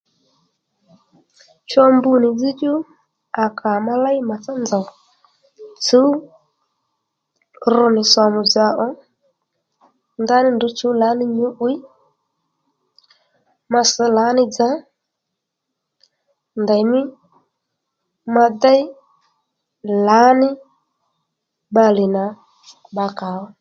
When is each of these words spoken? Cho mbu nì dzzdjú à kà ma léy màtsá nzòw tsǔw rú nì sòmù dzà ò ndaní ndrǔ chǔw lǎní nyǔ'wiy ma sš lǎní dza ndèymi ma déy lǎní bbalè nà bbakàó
Cho 1.69 1.83
mbu 1.95 2.11
nì 2.21 2.29
dzzdjú 2.33 2.73
à 3.43 3.45
kà 3.59 3.71
ma 3.85 3.93
léy 4.03 4.17
màtsá 4.29 4.51
nzòw 4.63 4.85
tsǔw 5.85 6.09
rú 7.73 7.85
nì 7.95 8.01
sòmù 8.13 8.39
dzà 8.49 8.67
ò 8.85 8.87
ndaní 10.21 10.49
ndrǔ 10.53 10.67
chǔw 10.77 10.93
lǎní 11.01 11.25
nyǔ'wiy 11.35 11.77
ma 13.71 13.81
sš 13.89 13.97
lǎní 14.17 14.43
dza 14.47 14.69
ndèymi 16.61 17.01
ma 18.33 18.45
déy 18.63 18.81
lǎní 20.07 20.49
bbalè 21.71 22.05
nà 22.15 22.23
bbakàó 22.93 23.43